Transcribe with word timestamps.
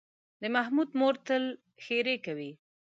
د 0.41 0.43
محمود 0.55 0.89
مور 0.99 1.15
تل 1.25 1.43
ښېرې 1.83 2.15
کوي. 2.25 2.51